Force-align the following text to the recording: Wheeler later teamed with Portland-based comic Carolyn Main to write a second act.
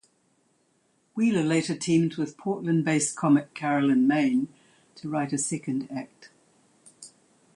Wheeler 1.13 1.43
later 1.43 1.75
teamed 1.75 2.15
with 2.15 2.35
Portland-based 2.35 3.15
comic 3.15 3.53
Carolyn 3.53 4.07
Main 4.07 4.47
to 4.95 5.07
write 5.07 5.31
a 5.31 5.37
second 5.37 5.87
act. 5.91 6.31